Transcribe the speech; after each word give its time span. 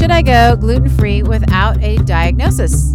Should 0.00 0.10
I 0.10 0.22
go 0.22 0.56
gluten 0.56 0.88
free 0.88 1.22
without 1.22 1.76
a 1.82 1.98
diagnosis? 1.98 2.94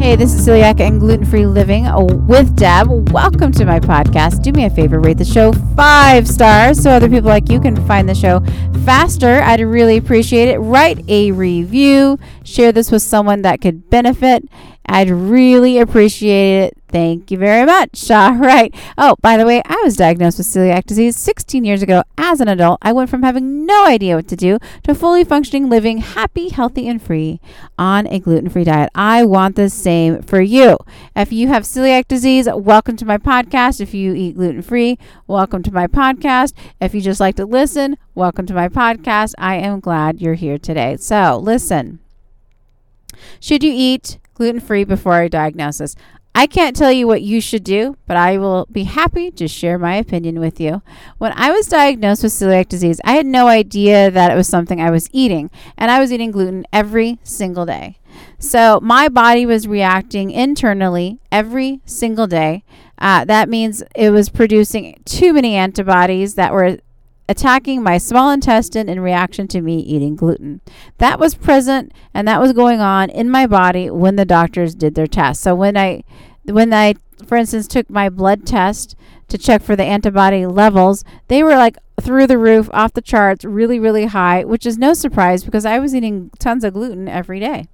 Hey, 0.00 0.16
this 0.16 0.34
is 0.34 0.44
Celiac 0.44 0.80
and 0.80 0.98
Gluten 0.98 1.24
Free 1.24 1.46
Living 1.46 1.86
with 2.26 2.56
Deb. 2.56 3.12
Welcome 3.12 3.52
to 3.52 3.64
my 3.64 3.78
podcast. 3.78 4.42
Do 4.42 4.50
me 4.50 4.64
a 4.64 4.70
favor, 4.70 4.98
rate 4.98 5.18
the 5.18 5.24
show 5.24 5.52
five 5.76 6.26
stars 6.26 6.82
so 6.82 6.90
other 6.90 7.08
people 7.08 7.28
like 7.28 7.48
you 7.48 7.60
can 7.60 7.76
find 7.86 8.08
the 8.08 8.16
show 8.16 8.40
faster. 8.84 9.42
I'd 9.42 9.60
really 9.60 9.96
appreciate 9.96 10.48
it. 10.48 10.58
Write 10.58 11.08
a 11.08 11.30
review, 11.30 12.18
share 12.42 12.72
this 12.72 12.90
with 12.90 13.02
someone 13.02 13.42
that 13.42 13.60
could 13.60 13.88
benefit. 13.88 14.42
I'd 14.86 15.10
really 15.10 15.78
appreciate 15.78 16.64
it. 16.64 16.77
Thank 16.90 17.30
you 17.30 17.36
very 17.36 17.66
much. 17.66 18.10
All 18.10 18.34
right. 18.34 18.74
Oh, 18.96 19.14
by 19.20 19.36
the 19.36 19.44
way, 19.44 19.62
I 19.66 19.76
was 19.84 19.96
diagnosed 19.96 20.38
with 20.38 20.46
celiac 20.46 20.84
disease 20.84 21.16
16 21.16 21.64
years 21.64 21.82
ago 21.82 22.02
as 22.16 22.40
an 22.40 22.48
adult. 22.48 22.78
I 22.80 22.92
went 22.92 23.10
from 23.10 23.22
having 23.22 23.66
no 23.66 23.86
idea 23.86 24.16
what 24.16 24.28
to 24.28 24.36
do 24.36 24.58
to 24.84 24.94
fully 24.94 25.22
functioning, 25.24 25.68
living 25.68 25.98
happy, 25.98 26.48
healthy, 26.48 26.88
and 26.88 27.00
free 27.00 27.40
on 27.78 28.06
a 28.06 28.18
gluten 28.18 28.48
free 28.48 28.64
diet. 28.64 28.90
I 28.94 29.24
want 29.24 29.56
the 29.56 29.68
same 29.68 30.22
for 30.22 30.40
you. 30.40 30.78
If 31.14 31.30
you 31.30 31.48
have 31.48 31.64
celiac 31.64 32.08
disease, 32.08 32.48
welcome 32.50 32.96
to 32.96 33.04
my 33.04 33.18
podcast. 33.18 33.80
If 33.80 33.92
you 33.92 34.14
eat 34.14 34.36
gluten 34.36 34.62
free, 34.62 34.98
welcome 35.26 35.62
to 35.64 35.72
my 35.72 35.86
podcast. 35.86 36.54
If 36.80 36.94
you 36.94 37.02
just 37.02 37.20
like 37.20 37.36
to 37.36 37.44
listen, 37.44 37.98
welcome 38.14 38.46
to 38.46 38.54
my 38.54 38.68
podcast. 38.68 39.34
I 39.36 39.56
am 39.56 39.80
glad 39.80 40.20
you're 40.22 40.34
here 40.34 40.58
today. 40.58 40.96
So, 40.96 41.38
listen. 41.38 42.00
Should 43.40 43.62
you 43.64 43.72
eat 43.74 44.18
gluten 44.34 44.60
free 44.60 44.84
before 44.84 45.20
a 45.20 45.28
diagnosis? 45.28 45.94
I 46.38 46.46
can't 46.46 46.76
tell 46.76 46.92
you 46.92 47.08
what 47.08 47.22
you 47.22 47.40
should 47.40 47.64
do, 47.64 47.96
but 48.06 48.16
I 48.16 48.38
will 48.38 48.68
be 48.70 48.84
happy 48.84 49.32
to 49.32 49.48
share 49.48 49.76
my 49.76 49.96
opinion 49.96 50.38
with 50.38 50.60
you. 50.60 50.82
When 51.18 51.32
I 51.34 51.50
was 51.50 51.66
diagnosed 51.66 52.22
with 52.22 52.30
celiac 52.30 52.68
disease, 52.68 53.00
I 53.04 53.14
had 53.14 53.26
no 53.26 53.48
idea 53.48 54.08
that 54.08 54.30
it 54.30 54.36
was 54.36 54.46
something 54.46 54.80
I 54.80 54.92
was 54.92 55.10
eating, 55.12 55.50
and 55.76 55.90
I 55.90 55.98
was 55.98 56.12
eating 56.12 56.30
gluten 56.30 56.64
every 56.72 57.18
single 57.24 57.66
day. 57.66 57.98
So 58.38 58.78
my 58.80 59.08
body 59.08 59.46
was 59.46 59.66
reacting 59.66 60.30
internally 60.30 61.18
every 61.32 61.80
single 61.86 62.28
day. 62.28 62.62
Uh, 62.98 63.24
that 63.24 63.48
means 63.48 63.82
it 63.96 64.10
was 64.10 64.28
producing 64.28 65.02
too 65.04 65.32
many 65.32 65.56
antibodies 65.56 66.36
that 66.36 66.52
were 66.52 66.78
attacking 67.28 67.82
my 67.82 67.98
small 67.98 68.30
intestine 68.30 68.88
in 68.88 69.00
reaction 69.00 69.46
to 69.48 69.60
me 69.60 69.78
eating 69.80 70.16
gluten. 70.16 70.60
That 70.96 71.20
was 71.20 71.34
present 71.34 71.92
and 72.14 72.26
that 72.26 72.40
was 72.40 72.52
going 72.52 72.80
on 72.80 73.10
in 73.10 73.28
my 73.28 73.46
body 73.46 73.90
when 73.90 74.16
the 74.16 74.24
doctors 74.24 74.74
did 74.74 74.94
their 74.94 75.06
test. 75.06 75.42
So 75.42 75.54
when 75.54 75.76
I 75.76 76.04
when 76.48 76.72
I 76.72 76.94
for 77.26 77.36
instance 77.36 77.66
took 77.66 77.90
my 77.90 78.08
blood 78.08 78.46
test 78.46 78.94
to 79.28 79.38
check 79.38 79.62
for 79.62 79.76
the 79.76 79.84
antibody 79.84 80.46
levels, 80.46 81.04
they 81.28 81.42
were 81.42 81.56
like 81.56 81.76
through 82.00 82.26
the 82.26 82.38
roof, 82.38 82.70
off 82.72 82.92
the 82.92 83.02
charts, 83.02 83.44
really 83.44 83.78
really 83.78 84.06
high, 84.06 84.44
which 84.44 84.66
is 84.66 84.78
no 84.78 84.94
surprise 84.94 85.44
because 85.44 85.64
I 85.64 85.78
was 85.78 85.94
eating 85.94 86.30
tons 86.38 86.64
of 86.64 86.74
gluten 86.74 87.08
every 87.08 87.40
day. 87.40 87.68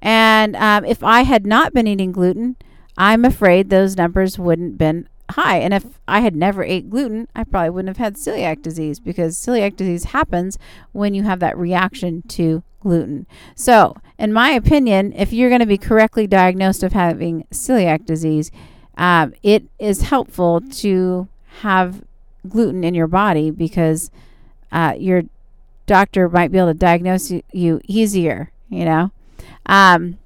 And 0.00 0.56
um, 0.56 0.84
if 0.84 1.04
I 1.04 1.22
had 1.22 1.46
not 1.46 1.72
been 1.72 1.86
eating 1.86 2.10
gluten, 2.10 2.56
I'm 2.98 3.24
afraid 3.24 3.70
those 3.70 3.96
numbers 3.96 4.38
wouldn't 4.38 4.76
been 4.76 5.08
high. 5.32 5.58
And 5.58 5.74
if 5.74 5.84
I 6.08 6.20
had 6.20 6.34
never 6.34 6.62
ate 6.62 6.90
gluten, 6.90 7.28
I 7.34 7.44
probably 7.44 7.70
wouldn't 7.70 7.96
have 7.96 8.04
had 8.04 8.16
celiac 8.16 8.62
disease 8.62 9.00
because 9.00 9.36
celiac 9.36 9.76
disease 9.76 10.04
happens 10.04 10.58
when 10.92 11.14
you 11.14 11.24
have 11.24 11.40
that 11.40 11.58
reaction 11.58 12.22
to 12.28 12.62
gluten. 12.80 13.26
So, 13.54 13.96
in 14.18 14.32
my 14.32 14.50
opinion, 14.50 15.12
if 15.14 15.32
you're 15.32 15.48
going 15.48 15.60
to 15.60 15.66
be 15.66 15.78
correctly 15.78 16.26
diagnosed 16.26 16.82
of 16.82 16.92
having 16.92 17.44
celiac 17.50 18.06
disease, 18.06 18.50
um, 18.96 19.34
it 19.42 19.64
is 19.78 20.02
helpful 20.02 20.60
to 20.60 21.28
have 21.60 22.02
gluten 22.48 22.84
in 22.84 22.94
your 22.94 23.06
body 23.06 23.50
because 23.50 24.10
uh, 24.70 24.94
your 24.98 25.22
doctor 25.86 26.28
might 26.28 26.52
be 26.52 26.58
able 26.58 26.68
to 26.68 26.74
diagnose 26.74 27.32
you 27.52 27.80
easier, 27.84 28.50
you 28.68 28.84
know. 28.84 29.10
Um, 29.66 30.18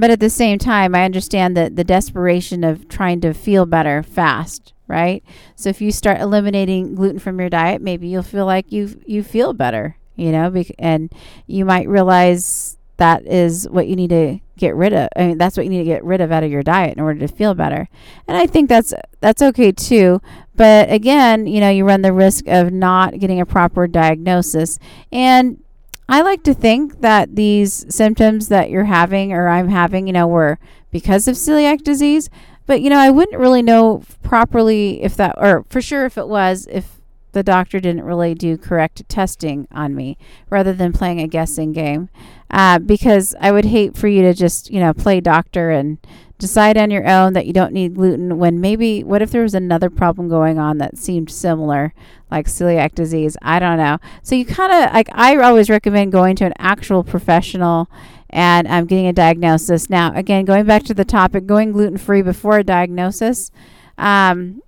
but 0.00 0.10
at 0.10 0.20
the 0.20 0.30
same 0.30 0.58
time, 0.58 0.94
I 0.94 1.04
understand 1.04 1.56
that 1.56 1.76
the 1.76 1.84
desperation 1.84 2.64
of 2.64 2.88
trying 2.88 3.20
to 3.20 3.34
feel 3.34 3.66
better 3.66 4.02
fast, 4.02 4.72
right? 4.88 5.22
So 5.56 5.68
if 5.68 5.80
you 5.80 5.92
start 5.92 6.20
eliminating 6.20 6.94
gluten 6.94 7.18
from 7.18 7.38
your 7.38 7.50
diet, 7.50 7.82
maybe 7.82 8.08
you'll 8.08 8.22
feel 8.22 8.46
like 8.46 8.72
you 8.72 9.00
you 9.06 9.22
feel 9.22 9.52
better, 9.52 9.96
you 10.16 10.32
know, 10.32 10.50
bec- 10.50 10.74
and 10.78 11.12
you 11.46 11.64
might 11.64 11.88
realize 11.88 12.78
that 12.96 13.26
is 13.26 13.68
what 13.68 13.88
you 13.88 13.96
need 13.96 14.10
to 14.10 14.38
get 14.58 14.74
rid 14.74 14.92
of. 14.92 15.08
I 15.16 15.28
mean, 15.28 15.38
that's 15.38 15.56
what 15.56 15.64
you 15.64 15.70
need 15.70 15.78
to 15.78 15.84
get 15.84 16.04
rid 16.04 16.20
of 16.20 16.30
out 16.30 16.44
of 16.44 16.50
your 16.50 16.62
diet 16.62 16.96
in 16.96 17.02
order 17.02 17.20
to 17.20 17.28
feel 17.28 17.54
better. 17.54 17.88
And 18.28 18.36
I 18.36 18.46
think 18.46 18.68
that's 18.68 18.94
that's 19.20 19.42
okay 19.42 19.72
too. 19.72 20.20
But 20.54 20.90
again, 20.92 21.46
you 21.46 21.60
know, 21.60 21.70
you 21.70 21.84
run 21.84 22.02
the 22.02 22.12
risk 22.12 22.46
of 22.46 22.72
not 22.72 23.18
getting 23.18 23.40
a 23.40 23.46
proper 23.46 23.86
diagnosis 23.86 24.78
and 25.10 25.62
I 26.10 26.22
like 26.22 26.42
to 26.42 26.54
think 26.54 27.02
that 27.02 27.36
these 27.36 27.86
symptoms 27.88 28.48
that 28.48 28.68
you're 28.68 28.84
having 28.84 29.32
or 29.32 29.46
I'm 29.46 29.68
having, 29.68 30.08
you 30.08 30.12
know, 30.12 30.26
were 30.26 30.58
because 30.90 31.28
of 31.28 31.36
celiac 31.36 31.84
disease. 31.84 32.28
But, 32.66 32.80
you 32.80 32.90
know, 32.90 32.98
I 32.98 33.10
wouldn't 33.10 33.38
really 33.38 33.62
know 33.62 34.02
properly 34.24 35.02
if 35.02 35.16
that, 35.16 35.36
or 35.38 35.64
for 35.68 35.80
sure 35.80 36.06
if 36.06 36.18
it 36.18 36.26
was, 36.26 36.66
if 36.68 37.00
the 37.30 37.44
doctor 37.44 37.78
didn't 37.78 38.02
really 38.02 38.34
do 38.34 38.58
correct 38.58 39.08
testing 39.08 39.68
on 39.70 39.94
me 39.94 40.18
rather 40.48 40.72
than 40.72 40.92
playing 40.92 41.20
a 41.20 41.28
guessing 41.28 41.72
game. 41.72 42.08
Uh, 42.50 42.80
because 42.80 43.36
I 43.40 43.52
would 43.52 43.66
hate 43.66 43.96
for 43.96 44.08
you 44.08 44.22
to 44.22 44.34
just, 44.34 44.68
you 44.68 44.80
know, 44.80 44.92
play 44.92 45.20
doctor 45.20 45.70
and 45.70 45.98
decide 46.40 46.76
on 46.76 46.90
your 46.90 47.06
own 47.06 47.34
that 47.34 47.46
you 47.46 47.52
don't 47.52 47.72
need 47.72 47.94
gluten 47.94 48.38
when 48.38 48.60
maybe 48.60 49.04
what 49.04 49.22
if 49.22 49.30
there 49.30 49.42
was 49.42 49.54
another 49.54 49.88
problem 49.90 50.28
going 50.28 50.58
on 50.58 50.78
that 50.78 50.98
seemed 50.98 51.30
similar 51.30 51.94
like 52.30 52.46
celiac 52.46 52.94
disease? 52.94 53.36
I 53.42 53.58
don't 53.58 53.76
know. 53.76 53.98
So 54.22 54.34
you 54.34 54.44
kind 54.44 54.72
of 54.72 54.92
like 54.92 55.08
i 55.12 55.36
always 55.36 55.70
recommend 55.70 56.12
going 56.12 56.34
to 56.36 56.46
an 56.46 56.54
actual 56.58 57.04
professional 57.04 57.88
and 58.30 58.66
um, 58.66 58.86
getting 58.86 59.06
a 59.06 59.12
diagnosis. 59.12 59.88
Now 59.88 60.12
again 60.14 60.44
going 60.44 60.64
back 60.64 60.82
to 60.84 60.94
the 60.94 61.04
topic 61.04 61.46
going 61.46 61.72
gluten 61.72 61.98
free 61.98 62.22
before 62.22 62.58
a 62.58 62.64
diagnosis 62.64 63.50
um, 63.98 64.62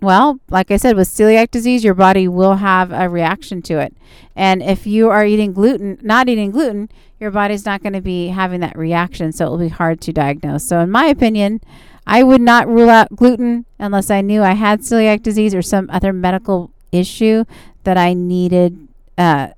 well, 0.00 0.40
like 0.50 0.70
I 0.70 0.76
said, 0.76 0.96
with 0.96 1.08
celiac 1.08 1.50
disease, 1.50 1.82
your 1.82 1.94
body 1.94 2.28
will 2.28 2.56
have 2.56 2.92
a 2.92 3.08
reaction 3.08 3.62
to 3.62 3.78
it. 3.78 3.94
And 4.34 4.62
if 4.62 4.86
you 4.86 5.08
are 5.08 5.24
eating 5.24 5.52
gluten, 5.52 5.98
not 6.02 6.28
eating 6.28 6.50
gluten, 6.50 6.90
your 7.18 7.30
body's 7.30 7.64
not 7.64 7.82
going 7.82 7.94
to 7.94 8.02
be 8.02 8.28
having 8.28 8.60
that 8.60 8.76
reaction. 8.76 9.32
So 9.32 9.46
it 9.46 9.50
will 9.50 9.58
be 9.58 9.68
hard 9.68 10.00
to 10.02 10.12
diagnose. 10.12 10.64
So, 10.64 10.80
in 10.80 10.90
my 10.90 11.06
opinion, 11.06 11.62
I 12.06 12.22
would 12.22 12.42
not 12.42 12.68
rule 12.68 12.90
out 12.90 13.16
gluten 13.16 13.64
unless 13.78 14.10
I 14.10 14.20
knew 14.20 14.42
I 14.42 14.52
had 14.52 14.80
celiac 14.80 15.22
disease 15.22 15.54
or 15.54 15.62
some 15.62 15.88
other 15.90 16.12
medical 16.12 16.70
issue 16.92 17.44
that 17.84 17.96
I 17.96 18.12
needed, 18.12 18.88
uh, 19.16 19.48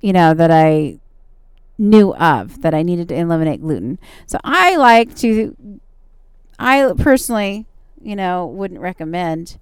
you 0.00 0.12
know, 0.12 0.34
that 0.34 0.50
I 0.50 0.98
knew 1.78 2.14
of, 2.14 2.60
that 2.62 2.74
I 2.74 2.82
needed 2.82 3.08
to 3.08 3.14
eliminate 3.14 3.62
gluten. 3.62 3.98
So 4.26 4.38
I 4.44 4.76
like 4.76 5.16
to, 5.16 5.80
I 6.58 6.92
personally 6.98 7.66
you 8.04 8.16
know, 8.16 8.46
wouldn't 8.46 8.80
recommend 8.80 9.58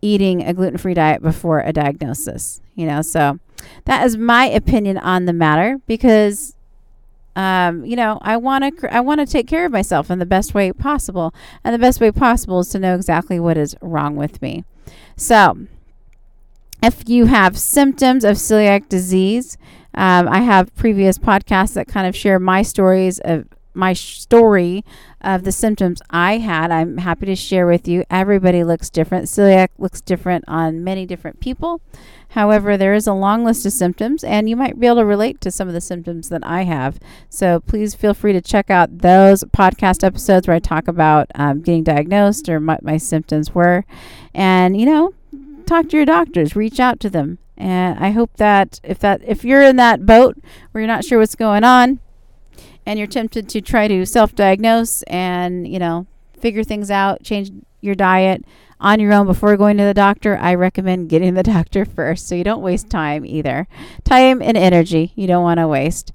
eating 0.00 0.42
a 0.42 0.54
gluten 0.54 0.78
free 0.78 0.94
diet 0.94 1.22
before 1.22 1.60
a 1.60 1.72
diagnosis, 1.72 2.60
you 2.74 2.86
know. 2.86 3.02
So 3.02 3.38
that 3.84 4.04
is 4.06 4.16
my 4.16 4.46
opinion 4.46 4.98
on 4.98 5.24
the 5.24 5.32
matter 5.32 5.80
because. 5.86 6.54
Um, 7.36 7.84
you 7.84 7.94
know, 7.94 8.18
I 8.20 8.36
want 8.36 8.80
to 8.80 8.92
I 8.92 8.98
want 8.98 9.20
to 9.20 9.26
take 9.26 9.46
care 9.46 9.64
of 9.64 9.70
myself 9.70 10.10
in 10.10 10.18
the 10.18 10.26
best 10.26 10.54
way 10.54 10.72
possible, 10.72 11.32
and 11.62 11.72
the 11.72 11.78
best 11.78 12.00
way 12.00 12.10
possible 12.10 12.58
is 12.58 12.68
to 12.70 12.80
know 12.80 12.96
exactly 12.96 13.38
what 13.38 13.56
is 13.56 13.76
wrong 13.80 14.16
with 14.16 14.42
me. 14.42 14.64
So, 15.14 15.56
if 16.82 17.08
you 17.08 17.26
have 17.26 17.56
symptoms 17.56 18.24
of 18.24 18.38
celiac 18.38 18.88
disease, 18.88 19.56
um, 19.94 20.28
I 20.28 20.40
have 20.40 20.74
previous 20.74 21.18
podcasts 21.18 21.74
that 21.74 21.88
kind 21.88 22.06
of 22.06 22.14
share 22.14 22.38
my 22.38 22.62
stories 22.62 23.18
of 23.20 23.46
my 23.78 23.92
story 23.92 24.84
of 25.20 25.44
the 25.44 25.52
symptoms 25.52 26.02
I 26.10 26.38
had. 26.38 26.70
I'm 26.70 26.98
happy 26.98 27.26
to 27.26 27.36
share 27.36 27.66
with 27.66 27.88
you. 27.88 28.04
Everybody 28.10 28.64
looks 28.64 28.90
different. 28.90 29.26
Celiac 29.26 29.68
looks 29.78 30.00
different 30.00 30.44
on 30.48 30.84
many 30.84 31.06
different 31.06 31.40
people. 31.40 31.80
However, 32.32 32.76
there 32.76 32.92
is 32.92 33.06
a 33.06 33.14
long 33.14 33.44
list 33.44 33.64
of 33.64 33.72
symptoms, 33.72 34.22
and 34.22 34.50
you 34.50 34.56
might 34.56 34.78
be 34.78 34.86
able 34.86 34.96
to 34.96 35.04
relate 35.04 35.40
to 35.40 35.50
some 35.50 35.66
of 35.66 35.74
the 35.74 35.80
symptoms 35.80 36.28
that 36.28 36.44
I 36.44 36.64
have. 36.64 36.98
So 37.30 37.60
please 37.60 37.94
feel 37.94 38.12
free 38.12 38.34
to 38.34 38.42
check 38.42 38.68
out 38.68 38.98
those 38.98 39.44
podcast 39.44 40.04
episodes 40.04 40.46
where 40.46 40.56
I 40.56 40.60
talk 40.60 40.88
about 40.88 41.30
um, 41.34 41.62
getting 41.62 41.84
diagnosed 41.84 42.48
or 42.48 42.60
what 42.60 42.82
my 42.82 42.98
symptoms 42.98 43.54
were. 43.54 43.86
And, 44.34 44.78
you 44.78 44.84
know, 44.84 45.14
talk 45.66 45.88
to 45.88 45.96
your 45.96 46.04
doctors, 46.04 46.54
reach 46.54 46.80
out 46.80 47.00
to 47.00 47.10
them. 47.10 47.38
And 47.56 47.98
I 47.98 48.10
hope 48.10 48.36
that 48.36 48.80
if 48.84 48.98
that 49.00 49.20
if 49.24 49.44
you're 49.44 49.62
in 49.62 49.76
that 49.76 50.06
boat 50.06 50.36
where 50.70 50.80
you're 50.80 50.86
not 50.86 51.04
sure 51.04 51.18
what's 51.18 51.34
going 51.34 51.64
on, 51.64 51.98
and 52.88 52.98
you're 52.98 53.06
tempted 53.06 53.50
to 53.50 53.60
try 53.60 53.86
to 53.86 54.06
self-diagnose 54.06 55.02
and 55.02 55.68
you 55.68 55.78
know 55.78 56.06
figure 56.40 56.64
things 56.64 56.90
out 56.90 57.22
change 57.22 57.50
your 57.82 57.94
diet 57.94 58.42
on 58.80 58.98
your 58.98 59.12
own 59.12 59.26
before 59.26 59.56
going 59.58 59.76
to 59.76 59.84
the 59.84 59.92
doctor 59.92 60.38
i 60.38 60.54
recommend 60.54 61.10
getting 61.10 61.34
the 61.34 61.42
doctor 61.54 61.84
first 61.84 62.26
so 62.26 62.34
you 62.34 62.42
don't 62.42 62.62
waste 62.62 62.88
time 62.88 63.26
either. 63.26 63.68
Time 64.04 64.40
and 64.40 64.56
energy 64.56 65.12
you 65.14 65.26
don't 65.26 65.42
want 65.42 65.58
to 65.58 65.68
waste. 65.68 66.12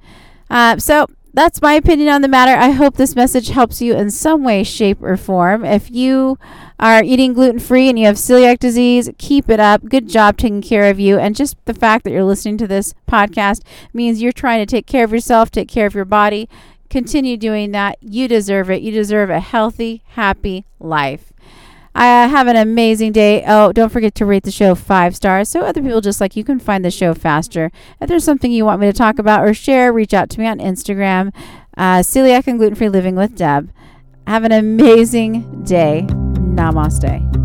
Uh, 0.49 0.77
so 0.77 1.05
that's 1.33 1.61
my 1.61 1.73
opinion 1.73 2.09
on 2.09 2.21
the 2.21 2.27
matter. 2.27 2.51
I 2.51 2.69
hope 2.69 2.95
this 2.95 3.15
message 3.15 3.49
helps 3.49 3.81
you 3.81 3.95
in 3.95 4.11
some 4.11 4.43
way, 4.43 4.63
shape, 4.63 5.01
or 5.01 5.17
form. 5.17 5.65
If 5.65 5.89
you 5.89 6.37
are 6.79 7.03
eating 7.03 7.33
gluten 7.33 7.59
free 7.59 7.89
and 7.89 7.97
you 7.97 8.05
have 8.05 8.17
celiac 8.17 8.59
disease, 8.59 9.09
keep 9.17 9.49
it 9.49 9.59
up. 9.59 9.89
Good 9.89 10.07
job 10.07 10.37
taking 10.37 10.61
care 10.61 10.89
of 10.89 10.99
you. 10.99 11.17
And 11.17 11.35
just 11.35 11.57
the 11.65 11.73
fact 11.73 12.03
that 12.03 12.11
you're 12.11 12.23
listening 12.23 12.57
to 12.59 12.67
this 12.67 12.93
podcast 13.07 13.61
means 13.93 14.21
you're 14.21 14.31
trying 14.31 14.59
to 14.59 14.69
take 14.69 14.85
care 14.85 15.03
of 15.03 15.11
yourself, 15.11 15.49
take 15.49 15.69
care 15.69 15.87
of 15.87 15.95
your 15.95 16.05
body. 16.05 16.47
Continue 16.89 17.37
doing 17.37 17.71
that. 17.71 17.97
You 18.01 18.27
deserve 18.27 18.69
it. 18.69 18.83
You 18.83 18.91
deserve 18.91 19.31
a 19.31 19.39
healthy, 19.39 20.03
happy 20.09 20.65
life. 20.79 21.33
I 21.95 22.27
have 22.27 22.47
an 22.47 22.55
amazing 22.55 23.11
day. 23.11 23.43
Oh, 23.45 23.71
don't 23.71 23.91
forget 23.91 24.15
to 24.15 24.25
rate 24.25 24.43
the 24.43 24.51
show 24.51 24.73
five 24.75 25.15
stars 25.15 25.49
so 25.49 25.61
other 25.61 25.81
people 25.81 26.01
just 26.01 26.19
like 26.19 26.35
you 26.35 26.43
can 26.43 26.59
find 26.59 26.83
the 26.83 26.91
show 26.91 27.13
faster. 27.13 27.71
If 28.01 28.09
there's 28.09 28.23
something 28.23 28.51
you 28.51 28.65
want 28.65 28.81
me 28.81 28.87
to 28.87 28.93
talk 28.93 29.19
about 29.19 29.43
or 29.43 29.53
share, 29.53 29.93
reach 29.93 30.13
out 30.13 30.29
to 30.31 30.39
me 30.39 30.47
on 30.47 30.59
Instagram, 30.59 31.33
uh, 31.77 31.99
Celiac 31.99 32.47
and 32.47 32.57
Gluten 32.57 32.75
Free 32.75 32.89
Living 32.89 33.15
with 33.15 33.35
Deb. 33.35 33.71
Have 34.25 34.43
an 34.43 34.51
amazing 34.51 35.63
day. 35.63 36.05
Namaste. 36.09 37.42